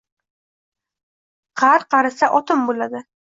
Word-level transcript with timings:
—G’ar 1.63 1.85
qarisa 1.93 2.31
otin 2.41 2.65
bo‘ladi! 2.73 3.05